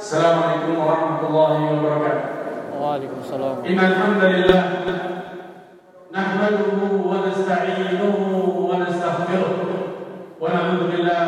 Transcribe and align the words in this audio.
Assalamualaikum 0.00 0.80
warahmatullahi 0.80 1.60
wabarakatuh. 1.76 2.24
Waalaikumsalam. 2.80 3.54
إن 3.68 3.76
الحمد 3.76 4.22
لله 4.32 4.62
نحمده 6.08 6.72
ونستعينه 7.10 8.00
ونستغفره 8.70 9.52
ونعوذ 10.40 10.80
بالله 10.90 11.24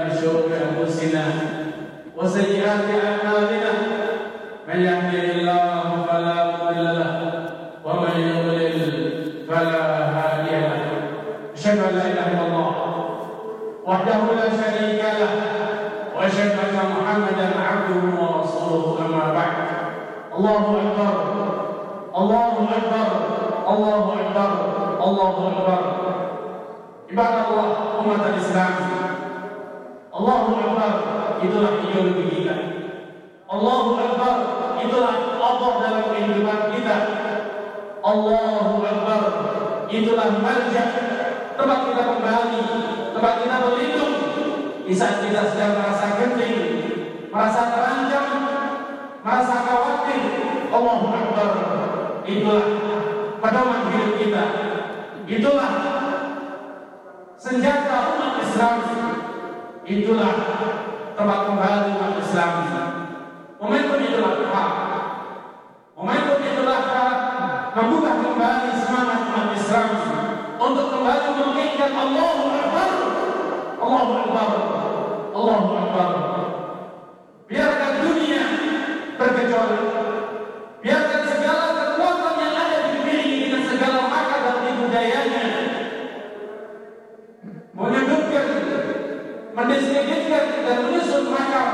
من 0.00 0.08
شرور 0.16 0.48
أنفسنا 0.48 1.24
وسيئات 2.16 2.86
أعمالنا 3.04 3.33
Allahu 20.34 20.70
Akbar. 20.82 21.14
Allahu 22.10 22.66
Akbar. 22.66 23.08
Allahu 23.70 24.10
Akbar. 24.18 24.50
Allahu 24.98 25.40
Akbar. 25.46 25.80
Ibadah 27.06 27.42
Allah 27.54 27.68
umat 28.02 28.22
Islam. 28.34 28.74
Allahu 30.10 30.50
Akbar. 30.58 30.92
Itulah 31.38 31.72
ideologi 31.86 32.24
kita. 32.34 32.56
Allahu 33.46 33.94
Akbar. 33.94 34.36
Itulah 34.82 35.14
Allah 35.38 35.72
dalam 35.86 36.04
kehidupan 36.10 36.60
kita. 36.74 36.96
Allahu 38.02 38.82
Akbar. 38.82 39.22
Itulah 39.86 40.28
malja 40.42 40.84
tempat 41.54 41.78
kita 41.86 42.02
kembali. 42.10 42.60
Tempat 43.14 43.34
kita 43.38 43.56
berlindung. 43.62 44.14
Di 44.82 44.94
saat 44.98 45.22
kita 45.22 45.46
sedang 45.46 45.78
merasa 45.78 46.06
genting 46.18 46.74
merasa 47.34 47.66
terancam 47.66 48.23
merasa 49.24 49.64
khawatir. 49.64 50.22
Allahu 50.68 51.06
Akbar. 51.08 51.50
Itulah 52.28 52.66
pedoman 53.40 53.80
hidup 53.88 54.12
kita. 54.20 54.44
Itulah 55.24 55.70
senjata 57.40 57.96
umat 58.14 58.32
Islam. 58.44 58.76
Itulah 59.84 60.32
tempat 61.16 61.40
kembali 61.48 61.88
umat 61.96 62.14
Islam. 62.20 62.52
Momentum 63.56 64.00
itulah 64.04 64.34
hak. 64.52 64.72
Momentum 65.96 66.38
itulah 66.44 66.80
hak 66.84 67.16
membuka 67.72 68.12
kembali 68.20 68.70
semangat 68.76 69.20
umat 69.24 69.48
Islam 69.56 69.88
untuk 70.60 70.86
kembali 70.92 71.26
memikirkan 71.32 71.92
Allahu 71.96 72.44
Akbar. 72.52 72.90
Allahu 73.80 74.12
Akbar. 74.20 74.48
Allahu 75.32 75.68
Akbar. 75.80 76.10
Biarkan 77.44 77.93
mendiskreditkan 89.74 90.62
dan 90.62 90.76
menyusun 90.86 91.34
makar 91.34 91.66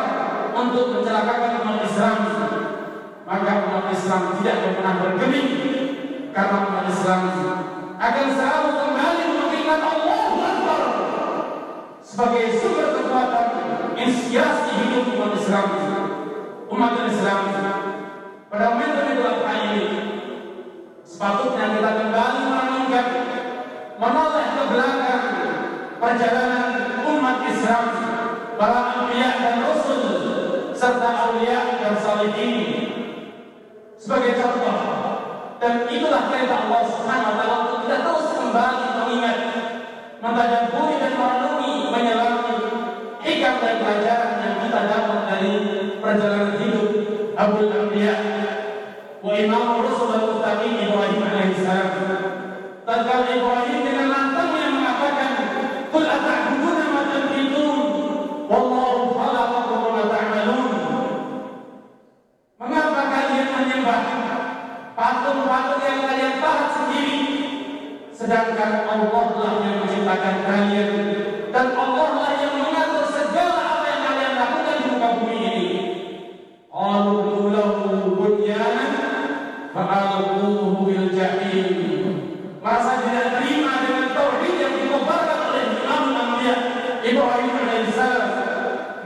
untuk 0.56 0.96
mencelakakan 0.96 1.60
umat 1.60 1.84
Islam. 1.84 2.18
Maka 3.28 3.50
umat 3.68 3.86
Islam 3.92 4.22
tidak 4.40 4.54
akan 4.56 4.72
pernah 4.80 4.94
bergeming 5.04 5.48
karena 6.32 6.56
umat 6.64 6.86
Islam 6.88 7.20
akan 8.00 8.26
selalu 8.32 8.70
kembali 8.72 9.24
mengingat 9.36 9.80
Allah 9.84 10.20
Akbar 10.40 10.82
sebagai 12.00 12.56
sumber 12.56 12.88
kekuatan 12.96 13.48
inspirasi 14.00 14.70
hidup 14.80 15.04
umat 15.20 15.32
Islam. 15.36 15.66
Umat 16.72 16.92
Islam 17.04 17.40
pada 18.48 18.64
momentum 18.72 19.10
Idul 19.12 19.28
Adha 19.28 19.52
ini 19.68 19.84
sepatutnya 21.04 21.66
kita 21.76 21.90
kembali 22.00 22.40
merenungkan 22.48 23.06
menoleh 24.00 24.46
ke 24.56 24.62
belakang 24.72 25.24
perjalanan 26.00 26.69
Islam 27.48 27.84
para 28.60 28.80
anbiya 28.92 29.30
dan 29.40 29.56
rasul 29.64 30.02
serta 30.76 31.08
aulia 31.28 31.80
dan 31.80 31.94
salihin. 31.96 32.58
Sebagai 34.00 34.36
contoh 34.40 34.76
dan 35.60 35.84
itulah 35.92 36.32
perintah 36.32 36.68
Allah 36.68 36.82
Subhanahu 36.88 37.30
wa 37.30 37.36
taala 37.36 37.56
untuk 37.68 37.78
kita 37.84 37.96
terus 38.00 38.26
kembali 38.32 38.86
mengingat 38.96 39.38
mentadaburi 40.24 40.94
dan 40.96 41.12
merenungi 41.20 41.74
menyelami 41.92 42.56
hikam 43.20 43.54
dan 43.60 43.74
pelajaran 43.84 44.32
yang 44.40 44.56
kita 44.64 44.80
dapat 44.88 45.20
dari 45.28 45.52
perjalanan 46.00 46.56
hidup 46.56 46.88
Abdul 47.36 47.72
Anbiya 47.76 48.16
wa 49.20 49.32
Imam 49.36 49.84
Rasul 49.84 50.08
al-Muttaqin 50.16 50.80
Ibrahim 50.80 51.20
alaihissalam 51.28 51.92
tatkala 52.88 53.28
Ibrahim 53.28 53.78
dengan 53.84 54.06
lantangnya 54.08 54.68
mengatakan 54.72 55.32
qul 55.92 56.04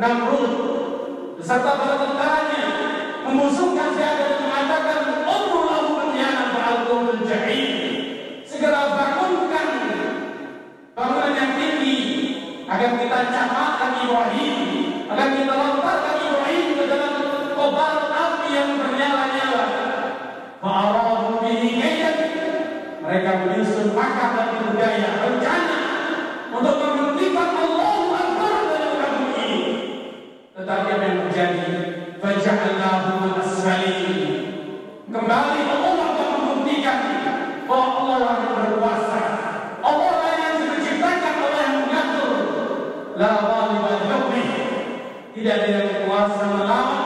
Namrud 0.04 0.52
beserta 1.40 1.80
para 1.80 1.96
tentaranya 1.96 2.64
membusungkan 3.24 3.88
siaga 3.96 4.36
dan 4.36 4.40
mengatakan 4.44 5.00
Umru 5.24 5.64
lahu 5.64 5.96
bunyanan 5.96 6.52
terjadi 31.44 31.76
faja'alnahu 32.24 33.36
kembali 35.12 35.60
Allah 35.68 35.94
akan 36.08 36.28
membuktikan 36.40 36.98
bahwa 37.68 37.86
Allah 38.00 38.16
lah 38.18 38.34
yang 38.40 38.54
berkuasa. 38.56 39.22
Allah 39.84 40.12
lah 40.24 40.32
yang 40.40 40.56
menciptakan 40.72 41.34
Allah 41.44 41.60
yang 41.60 41.76
mengatur. 41.84 42.32
La 43.20 43.30
ghaliba 43.44 43.92
li 44.32 44.44
tidak 45.36 45.54
ada 45.60 45.68
yang 45.68 45.88
kuasa 46.08 46.44
melawan 46.48 47.02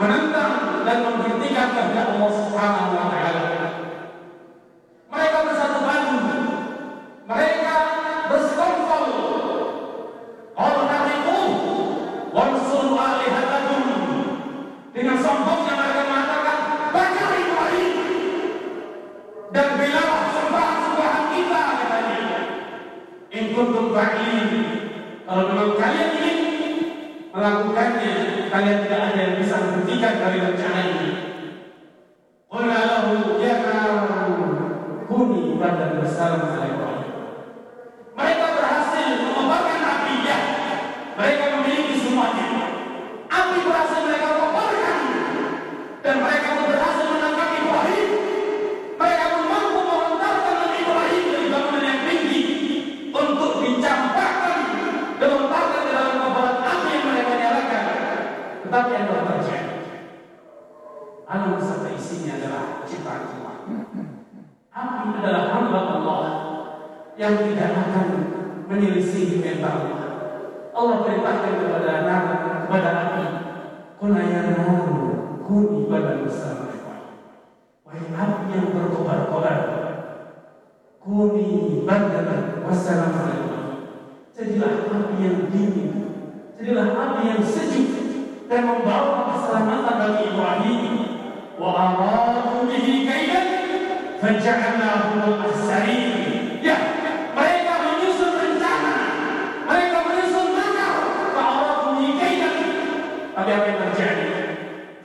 menentang 0.00 0.54
dan 0.88 0.98
menghentikan 1.04 1.68
kehendak 1.76 2.06
Allah 2.16 2.30
Subhanahu 2.32 2.90
wa 2.96 3.06
taala 3.12 3.53
dan 19.54 19.78
belalah 19.78 20.34
sembahan-sembahan 20.34 21.24
kita 21.30 21.62
katanya 21.78 22.18
in 23.30 23.44
kuntum 23.54 23.94
kalau 25.24 25.42
memang 25.46 25.78
kalian 25.78 26.10
ingin 26.18 26.38
melakukannya 27.30 28.14
kalian 28.50 28.78
tidak 28.82 29.00
ada 29.14 29.18
yang 29.18 29.36
bisa 29.38 29.54
menghentikan 29.56 30.14
dari 30.18 30.38
rencana 30.42 30.80
ini. 30.84 31.10
Qulna 32.50 32.80
lahu 32.86 33.38
ya 33.42 33.56
kuni 35.06 35.58
badan 35.58 36.02
bersalam 36.02 36.54
ala 36.54 36.83
badan 81.84 82.64
wassalamualaikum. 82.64 83.52
Jadilah 84.34 84.90
api 84.90 85.14
yang 85.22 85.38
dingin, 85.52 85.92
jadilah 86.58 86.90
api 86.90 87.22
yang 87.30 87.42
sejuk 87.44 87.88
dan 88.50 88.66
membawa 88.66 89.30
keselamatan 89.30 89.94
bagi 89.94 90.22
Ibrahim. 90.34 90.82
Wa 91.54 91.70
aradu 91.70 92.66
bihi 92.66 93.06
kaidan 93.06 93.46
faja'alnahu 94.18 95.22
al-ahsarin. 95.22 96.58
Ya, 96.64 96.76
mereka 97.30 97.74
menyusun 97.78 98.32
rencana, 98.34 98.96
mereka 99.70 99.98
menyusun 100.02 100.48
makar. 100.50 100.94
Fa'aradu 101.30 101.88
bihi 102.00 102.12
kaidan. 102.18 102.56
Tapi 103.38 103.50
apa 103.54 103.64
yang 103.70 103.78
terjadi? 103.86 104.28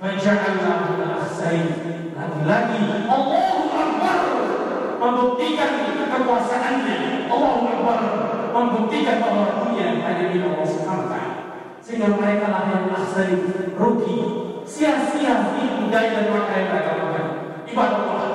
Faja'alnahu 0.02 0.90
al-ahsarin. 1.06 1.70
Lagi-lagi 2.18 2.78
membuktikan 2.82 3.49
kekuasaannya. 6.20 6.98
Allahu 7.32 7.64
Akbar. 7.66 8.00
Membuktikan 8.50 9.22
bahwa 9.22 9.62
dunia 9.62 10.02
hanya 10.02 10.26
milik 10.34 10.50
Allah 10.52 10.68
Subhanahu 10.68 11.10
sehingga 11.90 12.18
mereka 12.22 12.54
lah 12.54 12.64
yang 12.70 12.86
akhsari 12.94 13.34
rugi. 13.74 14.18
Sia-sia 14.70 15.58
tipu 15.58 15.90
daya 15.90 16.14
dan 16.14 16.26
maka 16.30 16.54
yang 16.54 16.70
mereka 16.70 16.92
lakukan 17.02 17.26
ibadah 17.66 18.02
Allah 18.06 18.30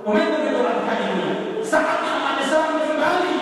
momentum 0.00 0.48
Idul 0.48 0.64
Adha 0.64 0.94
ini 1.04 1.60
saatnya 1.60 2.10
umat 2.16 2.40
Islam 2.40 2.80
kembali. 2.80 3.34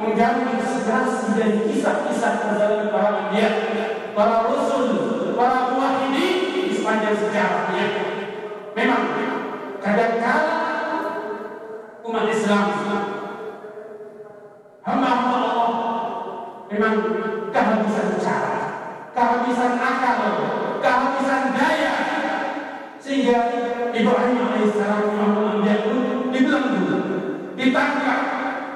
Menggali 0.00 0.56
inspirasi 0.56 1.36
dari 1.36 1.60
kisah-kisah 1.68 2.32
perjalanan 2.40 2.88
para 2.88 3.28
nabi 3.28 3.44
para 4.16 4.48
rasul 4.48 4.86
para 5.36 5.76
muwahhidin 5.76 6.64
di 6.64 6.72
sepanjang 6.72 7.20
sejarahnya. 7.20 7.86
Memang 8.72 9.02
kadang-kala 9.84 10.56
umat 12.00 12.24
Islam 12.32 12.64
hamba-hamba 14.90 15.34
Allah 15.38 15.70
memang 16.66 16.94
kehabisan 17.54 18.18
cara 18.18 18.60
kehabisan 19.14 19.74
akal, 19.76 20.18
kehabisan 20.80 21.42
daya 21.54 21.94
sehingga 23.00 23.38
Ibrahim 23.90 24.38
alaihissalam 24.38 25.18
Anbiya 25.18 25.82
pun 25.82 26.30
dibelenggu, 26.30 26.94
ditangkap, 27.58 28.20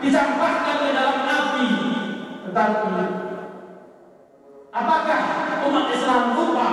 dicampakkan 0.03 0.77
ke 0.85 0.89
dalam 0.91 1.19
api. 1.23 1.69
Tetapi 2.51 2.89
apakah 4.75 5.21
umat 5.65 5.87
Islam 5.95 6.23
lupa 6.35 6.71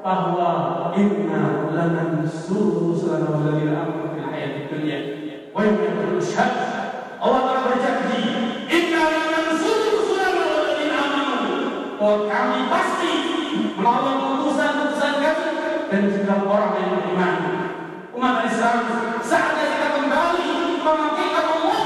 bahwa 0.00 0.50
inna 0.96 1.70
lana 1.76 2.24
suru 2.24 2.96
selama 2.96 3.36
walladzina 3.36 3.84
amanu 3.84 4.16
fil 4.16 4.26
hayatid 4.32 4.64
dunya 4.72 4.98
wa 5.52 5.60
yawma 5.60 6.16
bahwa 12.00 12.24
kami 12.32 12.64
pasti 12.72 13.12
menolong 13.76 14.40
putusan-putusan 14.40 15.20
kami 15.20 15.48
dan 15.92 16.02
juga 16.08 16.34
orang 16.48 16.72
yang 16.80 16.90
beriman. 16.96 17.36
Umat 18.16 18.48
Islam 18.48 18.88
saatnya 19.20 19.64
kita 19.68 19.88
kembali 20.00 20.48
memakaikan 20.80 21.46
Allah 21.60 21.76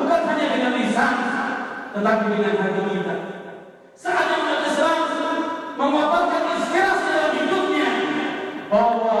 bukan 0.00 0.20
hanya 0.32 0.46
dengan 0.48 0.72
lisan 0.80 1.14
tetapi 1.92 2.24
dengan 2.40 2.54
hati 2.56 2.82
kita. 2.88 3.14
Saatnya 3.92 4.36
umat 4.48 4.60
Islam 4.64 4.98
memaparkan 5.76 6.42
inspirasi 6.56 7.06
dalam 7.12 7.32
hidupnya 7.36 7.90
bahwa 8.72 9.18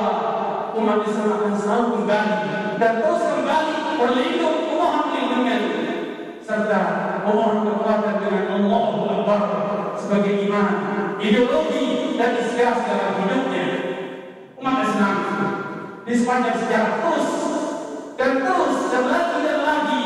umat 0.72 0.98
Islam 1.04 1.28
akan 1.36 1.52
selalu 1.52 1.86
kembali 2.00 2.36
dan 2.80 2.92
terus 3.04 3.22
kembali 3.28 3.74
berlindung 4.00 4.58
memohon 4.72 5.04
perlindungan 5.12 5.62
serta 6.40 6.80
memohon 7.28 7.56
kekuatan 7.60 8.14
dengan 8.24 8.44
Allah 8.56 8.84
Akbar 9.04 9.77
sebagai 9.98 10.46
iman, 10.46 10.70
ideologi 11.18 12.14
dan 12.14 12.38
inspirasi 12.38 12.82
dalam 12.86 13.12
hidupnya. 13.26 13.66
Umat 14.58 14.76
Islam 14.86 15.16
di 16.06 16.12
sepanjang 16.14 16.56
sejarah 16.58 16.94
terus 17.02 17.28
dan 18.14 18.32
terus 18.42 18.78
dan 18.90 19.04
lagi 19.10 19.38
dan 19.42 19.60
lagi 19.66 20.04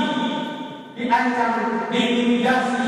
diancam, 0.96 1.52
diintimidasi. 1.92 2.86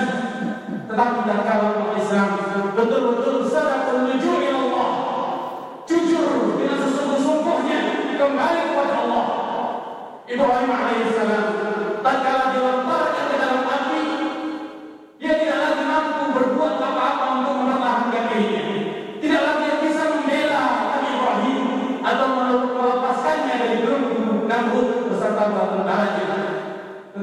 Tetapi 0.85 1.19
tak 1.25 1.41
kalah 1.45 1.71
umat 1.81 1.97
Islam 2.01 2.29
betul-betul 2.77 3.49
sadar 3.49 3.89
menuju 3.89 4.31
Allah, 4.53 4.91
jujur 5.89 6.61
dengan 6.61 6.79
sesungguh-sungguhnya 6.81 7.81
kembali 8.17 8.61
kepada 8.73 8.95
Allah. 9.05 9.27
Ibrahim 10.25 10.71
alaihissalam 10.73 11.47
tak 12.01 12.17
kalah 12.25 12.49
dilontarkan 12.53 12.94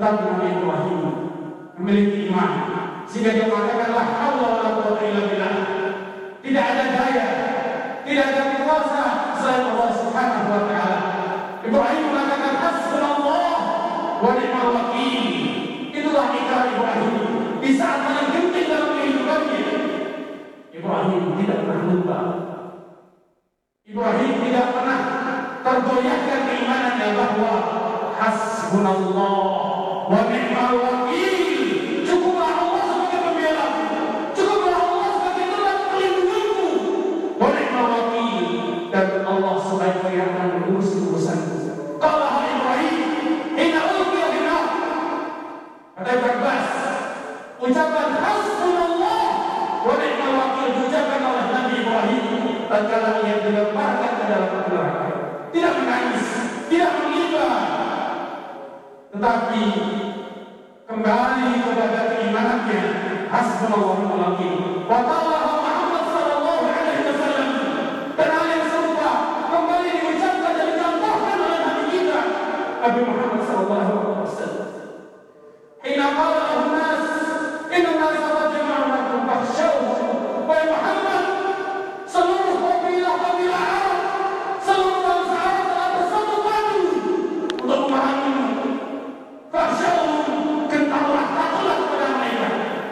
Tetapi 0.02 0.26
Nabi 0.34 0.50
Ibrahim 0.58 1.02
memiliki 1.78 2.34
iman 2.34 2.52
sehingga 3.06 3.38
dia 3.38 3.46
mengatakan 3.46 3.94
la 3.94 4.06
quwwata 4.34 4.98
illa 4.98 5.22
billah. 5.30 5.54
Tidak 6.42 6.66
ada 6.74 6.86
daya, 6.90 7.28
tidak 8.02 8.26
ada 8.34 8.44
kuasa 8.66 9.04
selain 9.38 9.62
Allah 9.70 9.90
Subhanahu 9.94 10.50
wa 10.50 10.62
taala. 10.66 11.00
Ibrahim 11.62 12.02
mengatakan 12.10 12.54
hasbunallah 12.66 13.54
wa 14.26 14.32
ni'mal 14.42 14.70
wakil. 14.74 15.26
Itulah 15.94 16.28
ikrar 16.34 16.66
Ibrahim 16.74 17.16
di 17.62 17.70
saat 17.78 18.02
paling 18.02 18.30
genting 18.34 18.74
dalam 18.74 18.98
kehidupannya. 18.98 19.66
Ibrahim 20.82 21.22
tidak 21.46 21.60
pernah 21.62 21.86
lupa. 21.94 22.20
Ibrahim 23.86 24.34
tidak 24.50 24.66
pernah 24.74 25.00
tergoyahkan 25.62 26.42
keimanannya 26.50 27.08
bahwa 27.14 27.54
hasbunallah 28.18 29.71
Tidak 55.52 55.74
menangis, 55.84 56.26
tidak 56.72 56.92
mengiba, 56.96 57.48
tetapi 59.12 59.64
kembali 60.92 61.64
kepada 61.64 62.00
keimanannya 62.12 62.82
hasbunallah 63.32 63.96
wa 63.96 63.96
ni'mal 63.96 64.20
wakil. 64.28 64.56
Wa 64.92 65.00
qala 65.08 65.42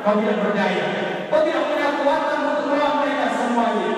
kau 0.10 0.18
tidak 0.26 0.42
berdaya, 0.42 0.86
kau 1.30 1.46
tidak 1.46 1.64
punya 1.70 1.88
kekuatan 1.94 2.38
untuk 2.50 2.66
melawan 2.74 2.96
mereka 3.06 3.28
semuanya. 3.30 3.92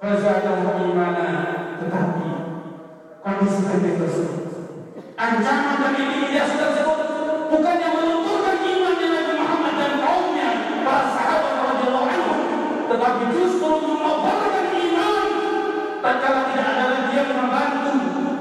Razaqahu 0.00 0.80
gimana? 0.80 1.28
tetapi 1.76 2.24
kondisi 3.20 3.60
kami 3.68 3.90
tersebut 4.00 4.42
ancaman 5.20 5.76
dari 5.84 6.04
diri 6.08 6.40
tersebut 6.40 6.98
bukan 7.52 7.76
yang 7.76 7.94
melunturkan 8.00 8.56
yang 8.64 8.80
Nabi 9.12 9.32
Muhammad 9.36 9.74
dan 9.76 9.92
kaumnya 10.00 10.48
para 10.82 11.04
sahabat 11.12 11.54
radhiyallahu 11.68 12.08
anhu 12.08 12.34
tetapi 12.88 13.22
justru 13.36 13.70
mengobarkan 13.76 14.66
iman 14.72 15.24
tatkala 16.00 16.40
tidak 16.48 16.66
ada 16.72 16.84
lagi 16.96 17.12
yang 17.12 17.28
membantu 17.28 17.92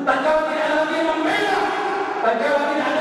tatkala 0.07 0.41
tidak 0.47 0.63
ada 0.63 0.75
lagi 0.79 0.95
yang 0.95 1.09
membela 1.11 1.59
tatkala 2.23 2.59
tidak 2.71 2.87
ada 2.87 2.94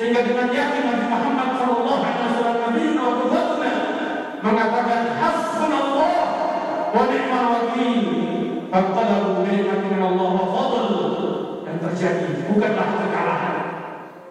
sehingga 0.00 0.24
dengan 0.24 0.48
yakin 0.48 0.82
Nabi 0.88 1.04
Muhammad 1.12 1.48
sallallahu 1.60 2.00
alaihi 2.00 2.24
wasallam 2.32 2.56
Nabi 2.56 2.82
qudwatuna 2.96 3.72
mengatakan 4.40 5.02
hasbunallah 5.20 6.12
wa 6.96 7.02
ni'mal 7.04 7.46
wakil. 7.52 8.00
Faqalabu 8.72 9.44
ni'matin 9.44 9.92
min 9.92 10.00
Allah 10.00 10.30
wa 10.40 10.46
fadl. 10.56 10.88
Yang 11.68 11.78
terjadi 11.84 12.48
bukanlah 12.48 12.88
kekalahan. 12.96 13.56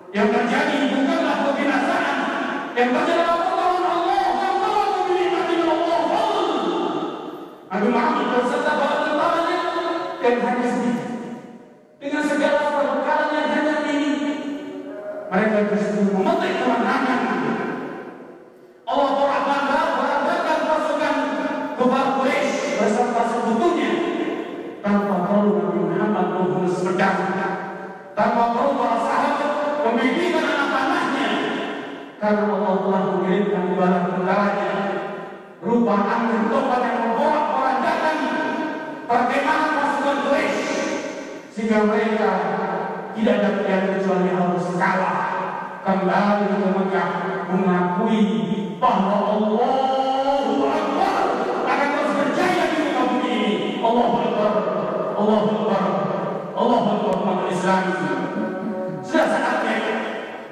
Yang 0.10 0.28
terjadi 0.42 0.78
bukanlah 0.90 1.36
kebinasaan. 1.46 2.18
Yang 2.74 2.90
terjadi 2.90 3.29
mereka 15.60 15.76
bersedia 15.76 16.16
memetik 16.16 16.54
kemenangan 16.64 17.22
Allah 18.88 19.12
telah 19.12 19.42
bangga 19.44 19.82
berandakan 20.00 20.60
pasukan 20.72 21.16
kufar 21.76 22.06
Quraisy 22.16 22.80
beserta 22.80 23.24
sekutunya 23.28 23.92
tanpa 24.80 25.28
perlu 25.28 25.60
Nabi 25.60 25.80
Muhammad 25.84 26.26
mengurus 26.32 26.80
pedang. 26.80 27.20
Tanpa 28.16 28.44
perlu 28.56 28.72
para 28.80 28.98
sahabat 29.04 29.52
membimbingkan 29.84 30.48
anak 30.48 30.70
panahnya. 30.72 31.28
Karena 32.24 32.44
Allah 32.50 32.76
telah 32.80 33.04
mengirimkan 33.14 33.66
bala 33.76 34.00
tentaranya. 34.16 34.74
Berupa 35.60 35.96
angin 36.08 36.42
topan 36.48 36.82
yang 36.88 36.98
membawa 37.04 37.40
perandakan 37.52 38.18
perkemahan 39.12 39.72
pasukan 39.76 40.18
Quraisy 40.24 40.68
sehingga 41.52 41.84
mereka 41.84 42.32
tidak 43.14 43.36
ada 43.44 43.50
pilihan 43.60 43.84
kecuali 44.00 44.30
harus 44.32 44.68
kalah 44.80 45.29
kembali 45.86 46.46
ke 46.50 46.68
Mekah 46.76 47.10
mengakui 47.50 48.24
bahwa 48.78 49.16
Allahu 49.36 50.64
Akbar. 50.68 51.24
Akan 51.70 51.90
terus 51.96 52.14
berjaya 52.20 52.66
di 52.74 52.80
bumi 52.96 53.30
ini. 53.32 53.54
Allahu 53.80 54.16
Akbar. 54.20 54.54
Allahu 55.16 55.48
Akbar. 55.56 55.84
Allahu 56.60 56.88
Akbar 56.92 57.14
umat 57.24 57.40
sudah 59.10 59.26
saatnya 59.26 59.76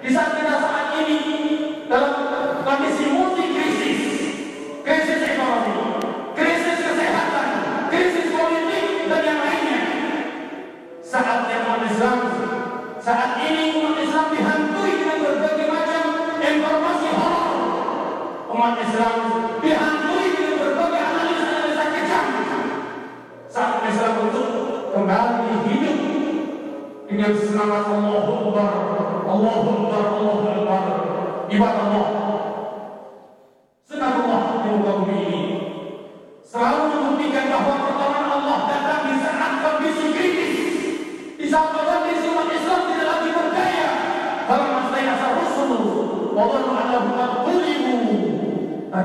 di 0.01 0.10
saat 0.10 0.46
umat 18.67 18.83
Islam 18.83 19.15
dihantui 19.63 20.27
dengan 20.36 20.55
berbagai 20.59 21.00
analisa-analisa 21.00 21.86
kejam. 21.88 22.25
Saat 23.47 23.79
Islam 23.88 24.27
untuk 24.27 24.47
kembali 24.91 25.71
hidup 25.71 25.97
dengan 27.07 27.31
semangat 27.39 27.88
Allahu 27.88 28.51
Akbar 28.51 28.71
Allahu 29.24 29.67
Akbar 29.71 30.03
Allahu 30.19 30.39
Akbar 30.51 30.83
ibadah 31.47 31.83
Allah 31.95 32.26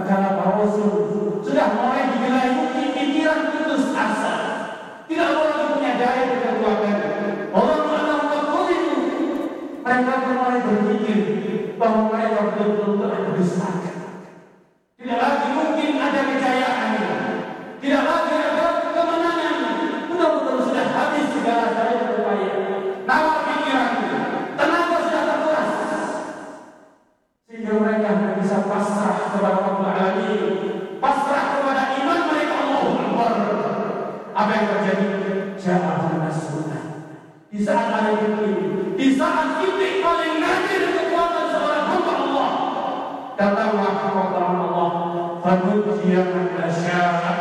para 0.01 0.65
rasul 0.65 0.93
sudah 1.45 1.77
mulai 1.77 2.17
digelayuti 2.17 2.97
pikiran 2.97 3.53
putus 3.53 3.93
asa. 3.93 4.35
Tidak 5.05 5.29
boleh 5.37 5.77
punya 5.77 5.93
daya 6.01 6.23
dan 6.33 6.41
kekuatan 6.41 6.97
Wallahu 7.53 7.93
a'lam 7.93 8.21
qulibu 8.49 8.97
mereka 9.85 10.13
mulai 10.33 10.59
berpikir 10.65 11.19
bahwa 11.77 12.09
mereka 12.09 12.57
betul-betul 12.57 12.93
telah 13.05 13.21
didustakan 13.29 13.82
apa 34.43 34.53
yang 34.59 34.67
terjadi? 34.75 35.07
Ja'ahun 35.63 36.27
nasrullah 36.27 36.83
di 37.53 37.61
saat 37.61 37.93
ada 37.93 38.11
ini 38.17 38.51
di 38.99 39.07
saat 39.15 39.61
titik 39.63 40.01
paling 40.03 40.41
nadir 40.41 40.83
kekuatan 40.89 41.45
seorang 41.53 41.85
hamba 41.85 42.15
Allah 42.17 42.51
datanglah 43.37 43.93
pertolongan 44.01 44.57
Allah. 44.57 44.91
Fanujiya 45.43 46.23
nasya'a. 46.33 47.35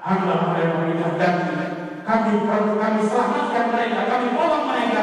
Hamba 0.00 0.34
mereka 0.54 0.74
meninggalkan 0.80 1.34
kami 2.08 2.32
kami 2.48 3.00
selamatkan 3.04 3.64
mereka 3.68 4.00
kami 4.08 4.26
tolong 4.32 4.64
mereka. 4.64 5.02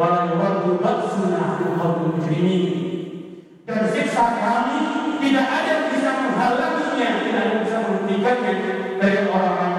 Wala 0.00 0.32
yuwaddu 0.32 0.80
ba'suna 0.80 1.60
al 1.60 1.92
mujrimin. 2.00 2.64
Dan 3.68 3.84
siksa 3.92 4.40
kami 4.40 4.80
tidak 5.20 5.46
ada 5.46 5.68
yang 5.68 5.84
bisa 5.92 6.10
menghalanginya 6.16 7.08
tidak 7.20 7.42
ada 7.44 7.50
yang 7.52 7.60
bisa 7.60 7.76
menghentikannya 7.84 8.54
dari 8.96 9.18
orang-orang 9.28 9.69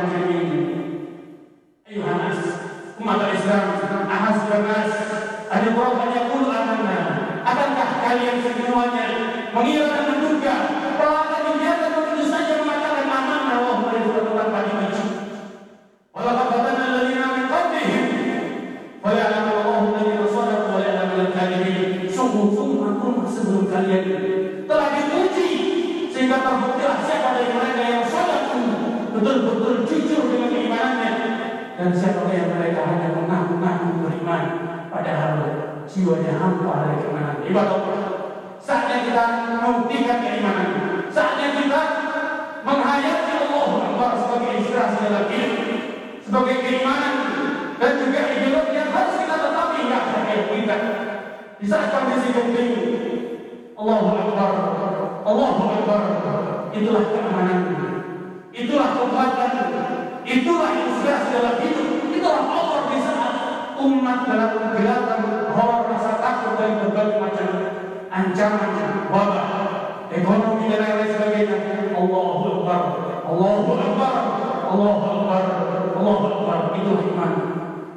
dan 31.82 31.98
siapa 31.98 32.30
yang 32.30 32.54
mereka 32.54 32.86
hanya 32.94 33.10
mengaku-ngaku 33.10 34.06
beriman 34.06 34.44
padahal 34.94 35.34
jiwanya 35.90 36.38
hampa 36.38 36.86
dari 36.86 36.98
keimanan. 37.02 37.42
Ibadah 37.42 37.74
Allah 37.74 38.02
saatnya 38.62 38.98
kita 39.10 39.26
membuktikan 39.50 40.22
keimanan. 40.22 40.70
Saatnya 41.10 41.58
kita 41.58 41.82
menghayati 42.62 43.34
Allah 43.34 43.70
Akbar 43.82 44.12
sebagai 44.14 44.62
inspirasi 44.62 44.98
dalam 45.10 45.26
hidup 45.34 45.62
sebagai 46.22 46.56
keimanan 46.62 47.16
dan 47.82 47.92
juga 47.98 48.30
ideologi 48.30 48.78
yang 48.78 48.94
harus 48.94 49.16
kita 49.18 49.36
tetapi 49.42 49.76
hingga 49.82 49.98
akhir 50.06 50.40
kita 50.54 50.78
di 51.58 51.66
saat 51.66 51.90
kondisi 51.90 52.30
genting 52.30 52.72
Allahu 53.74 54.22
Akbar 54.22 54.52
Allahu 55.26 55.62
Akbar 55.82 56.02
itulah 56.78 57.04
keamanan. 57.10 57.60
Itulah 58.54 58.90
kekuatan 58.94 59.54
itulah 60.26 60.72
inspirasi 60.76 61.30
dalam 61.34 61.56
hidup. 61.66 61.90
Itulah 62.12 62.44
power 62.46 62.82
di 62.94 63.00
saat 63.02 63.34
umat 63.82 64.20
dalam 64.30 64.52
kegelapan 64.54 65.22
horor 65.58 65.90
rasa 65.90 66.12
takut 66.22 66.54
dari 66.62 66.74
berbagai 66.86 67.18
macam 67.18 67.50
ancaman 68.14 68.72
wabah 69.10 69.48
ekonomi 70.12 70.70
dan 70.70 70.80
lain-lain 70.86 71.10
sebagainya. 71.16 71.58
Allahu 71.98 72.62
Akbar. 72.62 72.82
Allahu 73.26 73.72
Akbar. 73.74 74.14
Allahu 74.70 75.02
Akbar. 75.02 75.44
Allahu 75.98 76.26
Akbar. 76.30 76.58
Itulah 76.78 77.04
iman. 77.10 77.32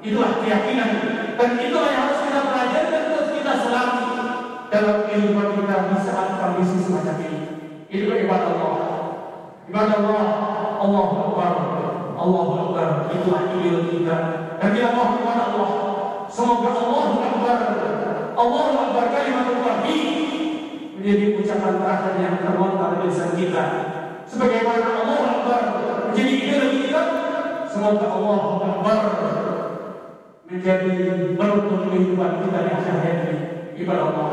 Itulah 0.01 0.31
keyakinan. 0.41 0.91
Dan 1.35 1.51
itulah 1.59 1.91
yang 1.91 2.03
harus 2.09 2.21
kita 2.25 2.41
pelajari 2.47 2.89
dan 2.89 3.03
terus 3.11 3.31
kita 3.35 3.53
selami 3.59 4.07
dalam 4.71 4.97
kehidupan 5.11 5.49
kita 5.59 5.77
di 5.91 5.97
saat 6.01 6.29
kondisi 6.39 6.79
semacam 6.81 7.17
ini. 7.21 7.41
Itu 7.91 8.07
ibadah 8.09 8.51
Allah. 8.55 8.75
Ibadah 9.69 9.97
Allah. 10.01 10.27
Allah 10.85 11.07
Akbar 11.17 11.74
Allah 12.25 12.47
Akbar 12.65 12.89
itulah 13.13 13.43
ideal 13.53 13.85
kita. 13.93 14.17
Dan 14.57 14.69
kita 14.73 14.89
mohon 14.97 15.21
kepada 15.21 15.45
Allah? 15.53 15.71
Semoga 16.33 16.71
Allah 16.73 17.05
Akbar 17.21 17.59
Allah 18.35 18.67
Akbar 18.81 19.05
kalimat 19.13 19.47
tauhid 19.61 20.05
menjadi 20.97 21.25
ucapan 21.37 21.75
terakhir 21.77 22.15
yang 22.17 22.37
terlontar 22.41 22.89
dari 22.97 23.13
lisan 23.13 23.31
kita. 23.37 23.65
Sebagaimana 24.25 25.05
Allah 25.05 25.21
Akbar 25.21 25.63
menjadi 26.09 26.33
ideal 26.33 26.69
kita 26.73 27.03
semoga 27.69 28.07
Allah 28.09 28.41
Akbar 28.73 28.99
menjadi 30.49 30.93
penutup 31.37 31.81
kehidupan 31.93 32.31
kita 32.41 32.59
di 32.65 32.71
akhir 32.73 32.95
hayat 33.05 33.21
ibadah 33.77 34.05
Allah. 34.09 34.31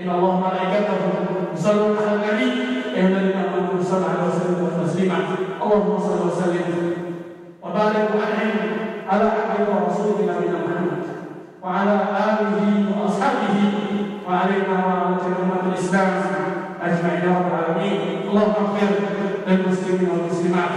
Inna 0.00 0.16
Allah 0.16 0.32
malaikatahu 0.40 1.52
yusalluna 1.52 2.00
'alan 2.00 2.24
nabi 2.24 2.48
ya 2.96 3.04
ayyuhalladzina 3.04 3.42
amanu 3.52 3.76
sallu 3.84 4.08
'alaihi 4.08 4.24
wa 4.24 4.32
sallimu 4.32 4.72
taslima. 4.80 5.18
Allahumma 5.60 6.32
shalli 6.32 6.99
wa 7.69 7.69
sallim 7.69 7.69
wa 7.69 7.69
barik 7.73 8.09
wa 8.13 8.21
an'im 8.25 8.55
ala 9.09 9.25
'abdika 9.29 9.71
wa 9.71 9.83
rasulika 9.89 10.23
nabiyina 10.33 10.59
Muhammad 10.65 11.03
wa 11.61 11.67
ala 11.81 11.95
alihi 12.13 12.89
wa 12.89 13.05
ashabihi 13.09 13.65
wa 14.25 14.31
alaina 14.45 14.73
wa 14.81 14.91
ala 14.93 15.17
umat 15.17 15.63
Islam 15.77 16.09
ajma'in 16.85 17.21
ya 17.25 17.31
rabbal 17.33 17.57
alamin. 17.61 18.29
Allahumma 18.29 18.77
ighfir 18.77 18.91
lil 19.45 19.61
muslimin 19.65 20.07
wal 20.09 20.25
muslimat 20.29 20.73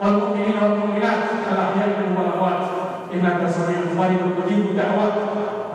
wal 0.00 0.16
mu'minin 0.20 0.56
wal 0.60 0.74
mu'minat 0.80 1.20
al 1.48 1.58
ahya'i 1.72 1.92
minhum 1.96 2.16
wal 2.16 2.30
amwat 2.36 2.60
innaka 3.12 3.48
sami'un 3.48 3.96
qaribun 3.96 4.36
mujibud 4.36 4.76
da'wat. 4.76 5.14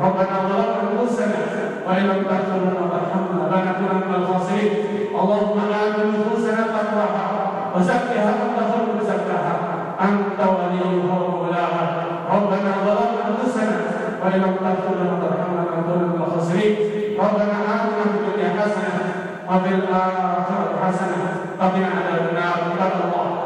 ربنا 0.04 0.36
ظلمنا 0.50 1.02
انفسنا 1.02 1.40
وان 1.88 2.04
لم 2.08 2.24
تغفر 2.24 2.58
لنا 2.66 2.80
وترحمنا 2.82 3.44
لنكونن 3.56 4.02
من 4.10 4.16
الخاسرين 4.16 4.72
اللهم 5.16 5.58
ات 5.60 5.96
نفوسنا 6.14 6.64
تقواها 6.76 7.26
وزكها 7.76 8.30
انت 8.44 8.58
خير 8.72 8.84
من 8.94 9.02
زكاها 9.06 9.67
أنت 10.01 10.41
وليهم 10.41 11.07
مولانا 11.07 12.05
ربنا 12.35 12.73
ظلمنا 12.87 13.23
أنفسنا 13.29 13.77
وإن 14.23 14.41
لم 14.41 14.55
تغفر 14.61 14.95
لنا 15.01 15.13
وترحمنا 15.13 15.61
لنكون 15.61 15.99
من 16.03 16.23
الخاسرين. 16.27 16.77
ربنا 17.19 17.57
آمنا 17.75 18.03
في 18.03 18.19
الدنيا 18.19 18.51
حسنة 18.61 18.99
وفي 19.51 19.75
الآخرة 19.75 20.71
حسنة. 20.85 21.25
وقنا 21.61 21.87
عذاب 21.87 22.23
النار. 22.31 22.55
الله. 23.05 23.38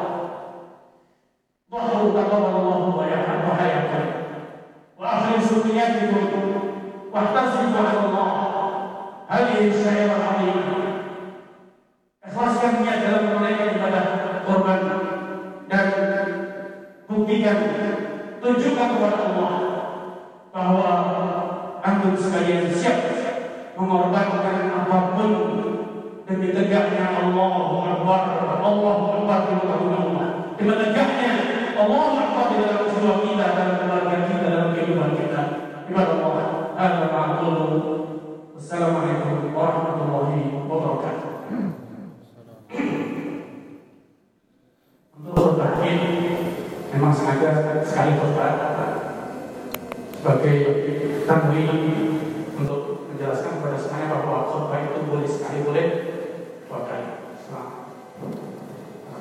Tunjukkan 18.83 18.99
kepada 18.99 19.52